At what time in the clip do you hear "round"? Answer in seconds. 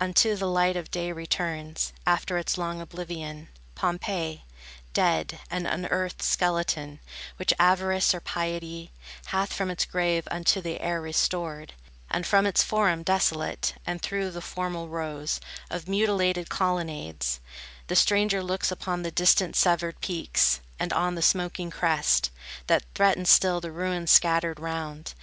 24.58-25.12